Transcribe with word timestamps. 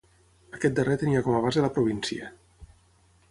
Aquest 0.59 0.73
darrer 0.79 0.95
tenia 1.03 1.21
com 1.27 1.37
a 1.39 1.41
base 1.45 1.63
la 1.65 1.71
província. 1.77 2.31